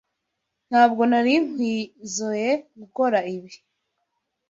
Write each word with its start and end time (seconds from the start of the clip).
Ntabwo 0.69 1.01
nari 1.11 1.33
nkwizoe 1.45 2.49
gukora 2.79 3.19
ibi. 3.35 3.51